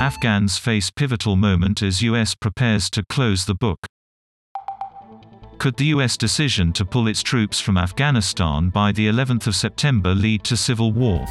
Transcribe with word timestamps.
Afghans 0.00 0.58
face 0.58 0.90
pivotal 0.90 1.36
moment 1.36 1.82
as 1.82 2.02
U.S. 2.02 2.34
prepares 2.34 2.90
to 2.90 3.02
close 3.08 3.46
the 3.46 3.54
book. 3.54 3.86
Could 5.56 5.78
the 5.78 5.86
U.S. 5.86 6.18
decision 6.18 6.74
to 6.74 6.84
pull 6.84 7.08
its 7.08 7.22
troops 7.22 7.60
from 7.60 7.78
Afghanistan 7.78 8.68
by 8.68 8.92
the 8.92 9.08
11th 9.08 9.46
of 9.46 9.56
September 9.56 10.14
lead 10.14 10.44
to 10.44 10.56
civil 10.56 10.92
war? 10.92 11.24